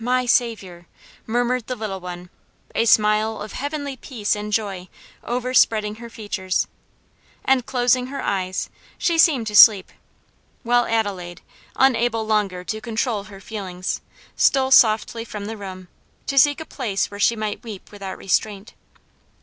[0.03, 0.87] my Saviour,"
[1.27, 2.31] murmured the little one,
[2.73, 4.89] a smile of heavenly peace and joy
[5.23, 6.65] overspreading her features;
[7.45, 9.91] and, closing: her eyes, she seemed to sleep,
[10.63, 11.43] while Adelaide,
[11.75, 14.01] unable longer to control her feelings,
[14.35, 15.87] stole softly from the room,
[16.25, 18.73] to seek a place where she might weep without restraint.